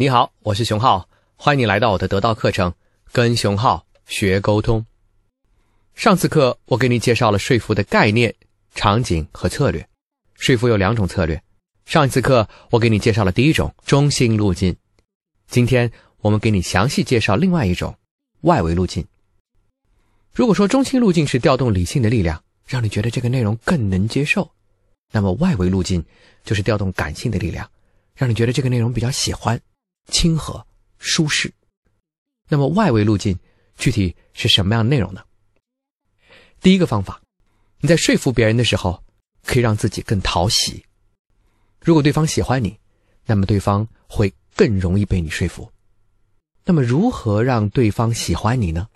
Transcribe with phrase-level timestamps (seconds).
[0.00, 2.72] 你好，我是熊浩，欢迎你来到我的得到课程，
[3.10, 4.86] 跟熊浩学沟通。
[5.96, 8.32] 上次课我给你介绍了说服的概念、
[8.76, 9.84] 场景和策略。
[10.36, 11.42] 说服有两种策略。
[11.84, 14.76] 上一次课我给你介绍了第一种中心路径，
[15.48, 17.92] 今天我们给你详细介绍另外一种
[18.42, 19.04] 外围路径。
[20.32, 24.48] 如果说中心路径是调动理性的力量，让你觉得这个内容更能接受，
[25.10, 26.04] 那么外围路径
[26.44, 27.68] 就是调动感性的力量，
[28.14, 29.60] 让你觉得这个内容比较喜欢、
[30.08, 30.66] 亲和、
[30.98, 31.52] 舒适。
[32.48, 33.38] 那么外围路径
[33.76, 35.22] 具体是什么样的内容呢？
[36.60, 37.20] 第一个方法，
[37.80, 39.02] 你在说服别人的时候，
[39.44, 40.84] 可以让自己更讨喜。
[41.80, 42.78] 如果对方喜欢你，
[43.24, 45.70] 那么对方会更容易被你说服。
[46.64, 48.88] 那么如何让对方喜欢你呢？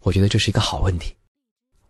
[0.00, 1.14] 我觉得这是一个好问题。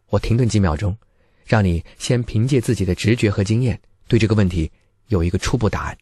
[0.07, 0.97] 我停顿几秒钟，
[1.45, 4.71] 让你先凭借自己的直觉和经验，对这个问题
[5.09, 5.99] 有一个初步答案。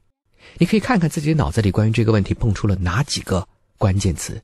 [0.56, 4.42] 你可以看看自己脑子里关于这个问题蹦出了哪几个关键词。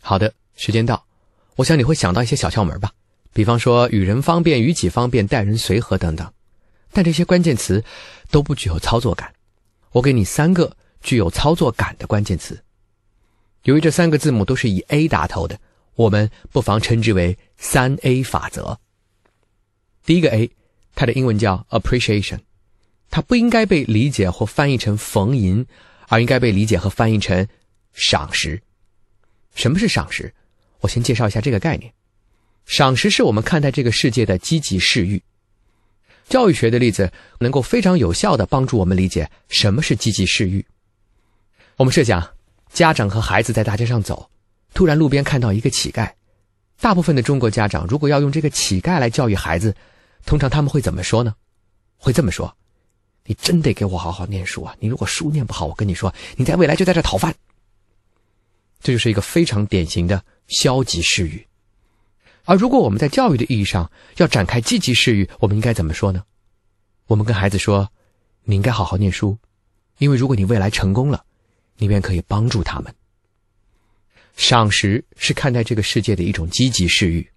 [0.00, 1.06] 好的，时间到，
[1.56, 2.92] 我想你会想到一些小窍门吧，
[3.32, 6.32] 比方说与人方便、与己方便、待人随和等等。
[6.90, 7.84] 但这些关键词
[8.30, 9.34] 都不具有操作感。
[9.92, 12.62] 我给你三个具有操作感的关键词。
[13.64, 15.60] 由于这三个字母都是以 A 打头的，
[15.94, 18.78] 我们不妨称之为三 A 法则。
[20.04, 20.50] 第一个 A，
[20.98, 22.40] 它的英文叫 appreciation，
[23.08, 25.64] 它不应该被理解或翻译成逢迎，
[26.08, 27.46] 而应该被理解和翻译成
[27.92, 28.60] 赏识。
[29.54, 30.34] 什么是赏识？
[30.80, 31.92] 我先介绍一下这个概念。
[32.66, 35.22] 赏识是我们看待这个世界的积极视域。
[36.28, 40.66] 教育学的例子能够非常有效的帮助我们理解什么是积极视域。
[41.76, 42.28] 我们设想。
[42.72, 44.28] 家长和孩子在大街上走，
[44.74, 46.10] 突然路边看到一个乞丐。
[46.80, 49.74] 大部分的中国家长如果要用这个乞丐来教育孩子，
[50.24, 51.34] 通常他们会怎么说呢？
[51.96, 52.56] 会这么说
[53.24, 54.76] ：“你真得给我好好念书啊！
[54.78, 57.34] 你如果书念不好，我跟你说，你在未来就在这讨饭。”
[58.80, 61.46] 这就是一个非常典型的消极视域。
[62.44, 66.22] 而如果我们在教育的意义上要展开积极视域，我们应该怎么说呢？
[67.06, 67.90] 我们跟孩子说
[68.44, 69.36] ：“你应该好好念书，
[69.98, 71.24] 因为如果你未来成功了。”
[71.80, 72.92] 你便可以帮助他们。
[74.36, 77.30] 赏识是看待这个世界的一种积极视域。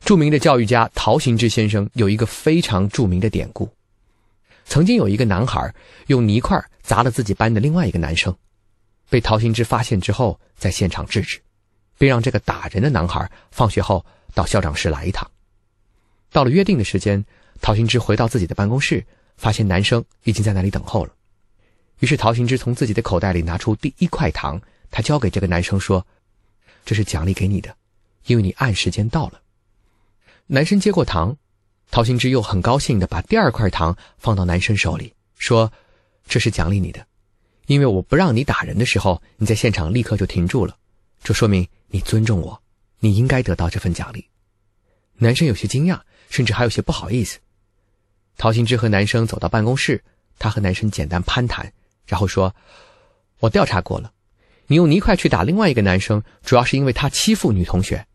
[0.00, 3.68] 著名的教育家陶行知先生有一个非常著名的典故：
[4.64, 5.74] 曾经有一个男孩
[6.06, 8.34] 用泥块砸了自己班的另外一个男生，
[9.08, 11.40] 被陶行知发现之后，在现场制止，
[11.98, 15.28] 并让这个打人的男孩放学后到校长室来一趟。
[16.30, 17.24] 到了约定的时间，
[17.60, 19.04] 陶行知回到自己的办公室，
[19.36, 21.12] 发现男生已经在那里等候了。
[22.00, 26.06] 于是陶行知从自己的口袋里拿出第一块糖，他交给这个男生说
[26.84, 27.74] ：“这是奖励给你的，
[28.26, 29.40] 因为你按时间到了。”
[30.48, 31.36] 男生接过糖，
[31.90, 35.72] 陶行知又很高兴的把第二块糖放到男生手里，说
[36.28, 37.04] ：“这是奖励你的，
[37.66, 40.76] 因为我不让你打人的时候，你在现场立刻就停住了，
[41.20, 42.62] 这说明你尊重我，
[43.00, 44.24] 你应该得到这份奖励。”
[45.18, 45.98] 男生有些惊讶，
[46.30, 47.40] 甚至还有些不好意思。
[48.36, 50.04] 陶行知和男生走到办公室，
[50.38, 51.72] 他和男生简单攀谈。
[52.06, 52.54] 然后说
[53.40, 54.12] ：“我调查过了，
[54.68, 58.06] 你用泥块去打另外一个男生，主要是因为他欺负女同学。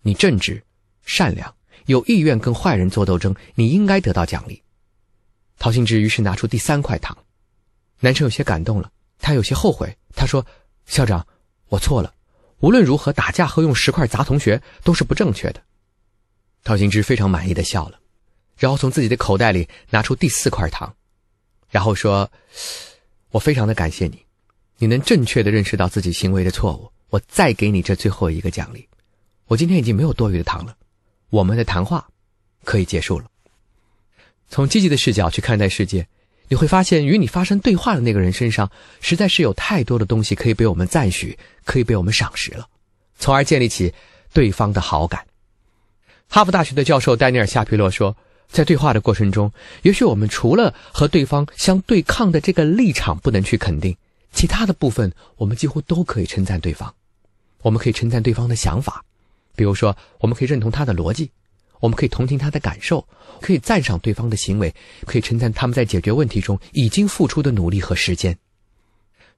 [0.00, 0.62] 你正直、
[1.04, 1.53] 善良，
[1.86, 4.62] 有意愿跟坏人做斗争，你应该得到奖励。”
[5.58, 7.16] 陶行知于是拿出第三块糖，
[8.00, 9.96] 男生有些感动了，他有些后悔。
[10.14, 10.44] 他说
[10.86, 11.26] ：“校长，
[11.68, 12.14] 我错了。
[12.58, 15.62] 无论如何，打架和用石块砸同学都是不正确的。”
[16.64, 17.98] 陶行知非常满意的笑了，
[18.56, 20.94] 然后从自己的口袋里拿出第四块糖，
[21.70, 22.30] 然后说。
[23.30, 24.24] 我非常的感谢你，
[24.78, 26.88] 你能正确的认识到自己行为的错误。
[27.08, 28.88] 我再给你这最后一个奖励。
[29.46, 30.76] 我今天已经没有多余的糖了，
[31.30, 32.08] 我们的谈话
[32.64, 33.26] 可以结束了。
[34.48, 36.06] 从积极的视角去看待世界，
[36.48, 38.70] 你会发现与你发生对话的那个人身上，
[39.00, 42.68] 实在是有太多的东西可以被我们赞许，可以被我们赏识了，
[43.18, 43.92] 从而建立起
[44.32, 45.26] 对方的好感。
[46.28, 48.16] 哈佛大学的教授丹尼尔夏皮洛说。
[48.46, 49.50] 在对话的过程中，
[49.82, 53.96] 也许我们除了和对方相对抗的这个立场不能去肯定，
[54.32, 56.94] 其他的部分我们几乎都可以称赞对方。
[57.62, 59.04] 我们可以称赞对方的想法，
[59.54, 61.30] 比如说，我们可以认同他的逻辑，
[61.80, 63.06] 我们可以同情他的感受，
[63.40, 64.74] 可以赞赏对方的行为，
[65.06, 68.36] 可以称赞他们在解决问题中已经付出的努力和时间。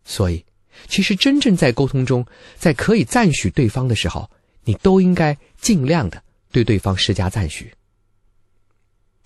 [0.04, 0.44] 所以，
[0.88, 2.24] 其实真正在沟通中，
[2.56, 4.30] 在可以赞许对方的时候，
[4.64, 6.22] 你都应该尽量的
[6.52, 7.72] 对对方施加赞许。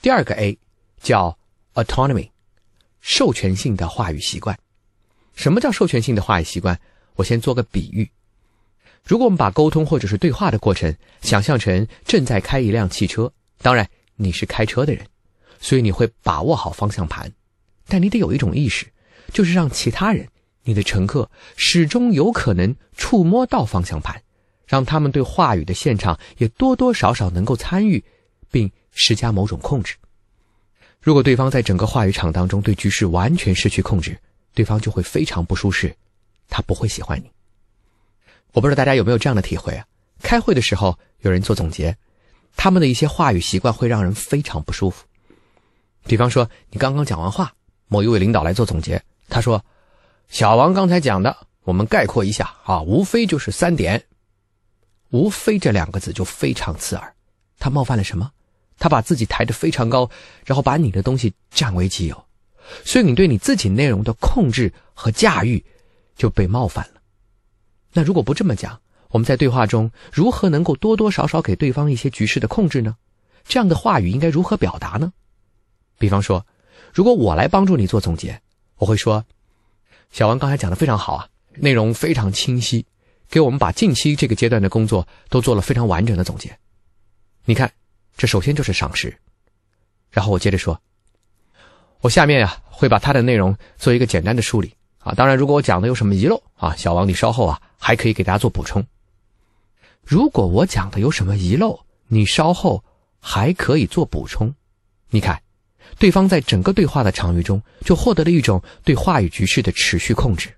[0.01, 0.59] 第二个 A
[1.03, 1.37] 叫
[1.75, 2.31] autonomy，
[3.01, 4.59] 授权性的话语习惯。
[5.35, 6.81] 什么叫授权性的话语习惯？
[7.17, 8.11] 我先做个比喻。
[9.05, 15.05] 如果我们把沟通或者是对话的过程想象成正在开一辆汽车，当然你是开车的人，
[15.59, 17.33] 所以你会把握好方向盘，
[17.89, 18.87] 但你得有一种意识，
[19.33, 20.29] 就是让其他人，
[20.63, 24.23] 你的乘客始终有可能触摸到方向盘，
[24.67, 28.05] 让他们对话语的现场也多多少少能够参与，
[28.51, 29.97] 并施加某种控制。
[31.01, 34.17] 如果对方在整个话语场当中对局势完全失去控制，
[34.55, 35.97] 对方就会非常不舒适，
[36.49, 37.31] 他不会喜欢你。
[38.53, 39.85] 我不知道大家有没有这样的体会啊？
[40.23, 41.97] 开会的时候有人做总结，
[42.57, 45.05] 他们的一些话语习惯会让人非常不舒服。
[46.05, 47.53] 比方说，你刚刚讲完话，
[47.89, 49.65] 某一位领导来做总结，他说
[50.29, 54.05] ：“小王刚才讲的，我们概括一下啊，无非就是三点。
[55.11, 57.15] 无非这两个字就非常刺耳，
[57.59, 58.31] 他冒犯了什么？
[58.79, 60.09] 他把自己抬得非常高，
[60.47, 62.25] 然后把你的东西占为己有，
[62.85, 65.63] 所以你对你自己内容的控制和驾驭
[66.17, 67.00] 就被冒犯了。
[67.93, 72.97] 那如果不这么讲，我们在对话中如何能够多多少少给对方一些局势的控制呢？
[73.45, 75.13] 这样的话语应该如何表达呢？”
[75.99, 76.47] 比方说，
[76.95, 78.41] 如果我来帮助你做总结，
[78.77, 79.25] 我会说
[80.13, 82.87] ：“小王刚才讲的非常好啊，内容非常清晰，
[83.29, 86.57] 给我们把近期这个阶段的工作都做了非常完整的总结。
[87.45, 87.73] 你看，
[88.17, 89.17] 这首先就是赏识。
[90.11, 90.81] 然后我接着说，
[92.01, 95.13] 我下面呀会把它的内容做一个简单的梳理啊。
[95.15, 98.87] 当然，如果我讲的有什么遗漏啊，小王你稍后啊还可以给大家做补充。
[100.05, 102.85] 如果我讲的有什么遗漏，你稍后
[103.19, 104.55] 还可以做补充。
[105.09, 105.43] 你看。”
[105.99, 110.49] 对方在整个对话的场域中就获得了一种对话语局势的持续控制，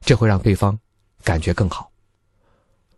[0.00, 0.76] 这会让对方
[1.22, 1.92] 感觉更好。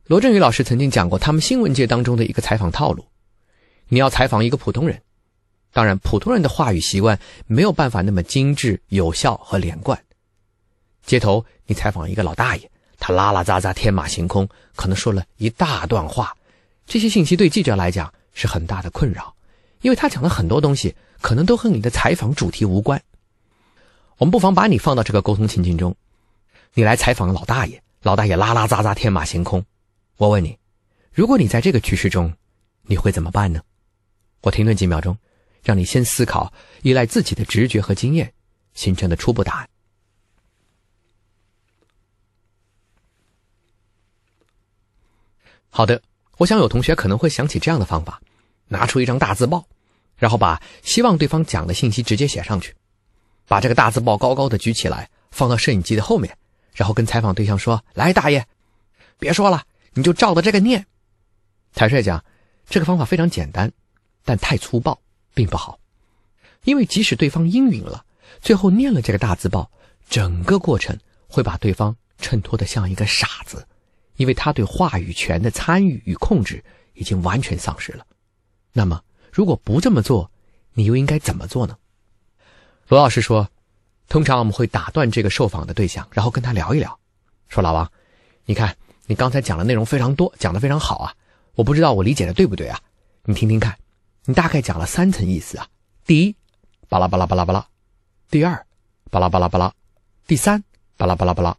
[0.06, 3.05] 罗振宇老师曾经讲过他们新闻界当中的一个采访套路：
[3.88, 5.02] 你要采访一个普通人，
[5.70, 10.02] 当然普通人的话语习惯没有办法那么精致、有效和连贯。
[11.05, 12.70] 街头你采访一个老大爷，
[13.00, 16.37] 他拉拉杂杂、天马行空，可能说了一大段话，
[16.87, 19.35] 这些信息对记者来讲是很大的困扰，
[19.81, 20.94] 因为他讲了很多东西。
[21.23, 23.02] 可能都和你的采访主题无关。
[24.17, 25.94] 我们不妨把你放到这个沟通情境中，
[26.73, 29.62] 你来采访老大爷，老大爷拉拉杂杂，天马行空。
[30.17, 30.56] 我问你，
[31.12, 32.32] 如果你在这个局势中，
[32.85, 33.61] 你会怎么办呢？
[34.41, 35.14] 我停顿几秒钟，
[35.62, 36.50] 让你先思考，
[36.81, 38.32] 依赖自己的直觉和经验
[38.73, 39.69] 形成的初步答案。
[45.70, 46.02] 好的，
[46.37, 48.20] 我想有同学可能会想起这样的方法，
[48.69, 49.64] 拿出一张大字报。
[50.17, 52.76] 然后把希望对方讲的信息直接写上去，
[53.49, 56.37] 把这个大字报高高的举起来，放到摄影机的后面，
[56.75, 58.44] 然后跟采访对象说：“来，大爷，
[59.19, 59.62] 别说了，
[59.94, 60.84] 你就照着这个念。”
[61.73, 62.23] 坦率讲，
[62.69, 63.73] 这个方法非常简单，
[64.23, 65.00] 但太粗暴，
[65.32, 65.78] 并不好。
[66.64, 68.05] 因为即使对方应允了，
[68.43, 69.70] 最后念了这个大字报，
[70.11, 73.66] 整个过程会把对方衬托得像一个傻子，
[74.20, 76.62] 因为他对话语权的参与与控制
[76.93, 78.05] 已经完全丧失了。
[78.72, 79.02] 那么。
[79.32, 80.28] 如果不这么做，
[80.72, 81.78] 你又应该怎么做呢？
[82.88, 83.49] 罗老师说，
[84.08, 86.99] 通常我们会打断这个受访的对象，然后跟他聊一聊，
[87.49, 87.88] 说：“老王，
[88.44, 88.76] 你看
[89.06, 91.14] 你刚才讲的内容非常多，讲的非常好啊，
[91.55, 92.81] 我不知道我理解的对不对啊？
[93.23, 93.78] 你听听看，
[94.25, 95.69] 你大概讲了三层意思啊。
[96.05, 96.34] 第一，
[96.88, 97.64] 巴拉巴拉巴拉巴拉；
[98.31, 98.66] 第二，
[99.12, 99.70] 巴拉巴拉巴拉；
[100.26, 100.61] 第三，
[100.96, 101.56] 巴拉巴拉巴拉。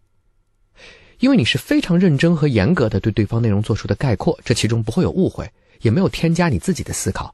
[1.21, 5.49] 因为你是非常认真和严格的对对方内容做出的概括，这其中不会有误会，
[5.81, 7.33] 也没有添加你自己的思考。”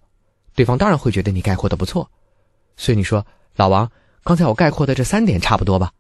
[0.56, 2.10] 对方当然会觉得你概括的不错，
[2.76, 3.26] 所以你说
[3.56, 3.90] 老王，
[4.24, 5.94] 刚才我概括的这三点差不多吧？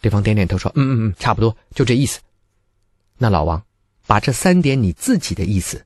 [0.00, 2.20] 对方点点头说：“嗯嗯嗯，差不多，就这意思。”
[3.18, 3.60] 那老王，
[4.06, 5.84] 把这三点你自己的意思，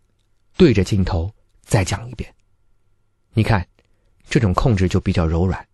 [0.58, 1.32] 对着镜头
[1.62, 2.34] 再讲一遍。
[3.32, 3.66] 你看，
[4.28, 5.66] 这种控制就比较柔软，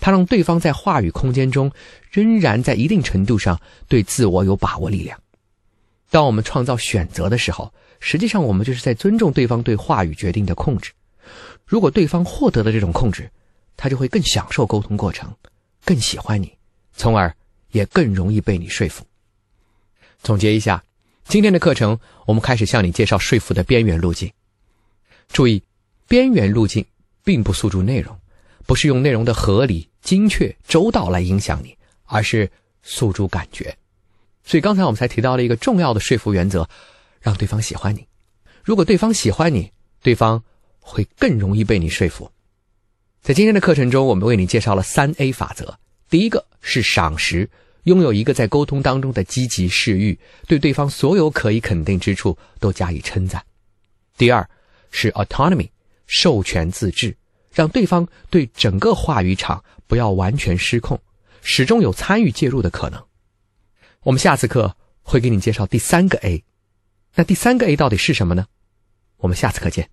[0.00, 1.70] 它让对方在话语空间中
[2.10, 5.16] 仍然在一定程度上对自我有把握力量。
[6.10, 10.90] 当我们创造选择的时候，实际上我们就是在尊重对方对话语决定的控制。
[11.66, 13.30] 如果对方获得了这种控制，
[13.76, 15.30] 他就会更享受沟通过程，
[15.84, 16.50] 更喜欢你，
[16.94, 17.34] 从而
[17.72, 19.04] 也更容易被你说服。
[20.22, 20.82] 总结一下，
[21.24, 24.32] 今天的课程，我们开始向你介绍说服的边缘路径。
[25.28, 25.62] 注意，
[26.06, 26.84] 边缘路径
[27.22, 28.18] 并不诉诸内容，
[28.66, 32.50] 不是用内容的合理、精确、周到来影响你，而是
[32.82, 33.76] 诉诸感觉。
[34.48, 36.68] 所以刚才我们才提到了一个重要的说服原则：
[37.20, 38.04] 让对方喜欢你。
[38.64, 39.70] 如果对方喜欢你，
[40.02, 40.42] 对方。
[40.90, 42.32] 会更容易被你说服。
[43.20, 45.78] 在今天的课程中，我们为你介绍了三 A 法则。
[46.08, 47.50] 第一个是赏识，
[47.82, 53.44] 拥有一个在沟通当中的积极视域，对对方所有可以肯定之处都加以称赞。
[54.16, 54.48] 第二
[54.90, 55.68] 是 autonomy，
[56.06, 57.14] 授权自治，
[57.52, 60.98] 让对方对整个话语场不要完全失控，
[61.42, 63.04] 始终有参与介入的可能。
[64.04, 66.44] 我们下次课会给你介绍第三个 A。
[67.14, 68.46] 那第三个 A 到底是什么呢？
[69.16, 69.90] 我们下次课见。